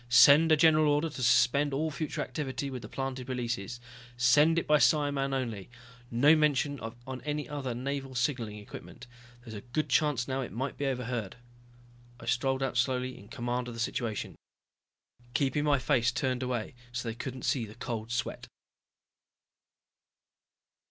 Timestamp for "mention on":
6.35-7.21